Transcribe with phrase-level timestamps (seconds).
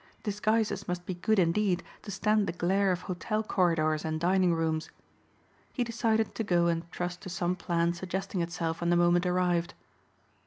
[0.23, 4.89] Disguises must be good indeed to stand the glare of hotel corridors and dining rooms.
[5.73, 9.75] He decided to go and trust to some plan suggesting itself when the moment arrived.